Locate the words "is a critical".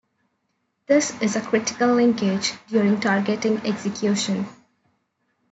1.21-1.93